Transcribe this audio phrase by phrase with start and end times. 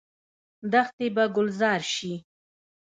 [0.71, 2.13] دښتې به ګلزار شي؟